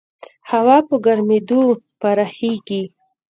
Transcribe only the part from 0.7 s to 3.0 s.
په ګرمېدو پراخېږي.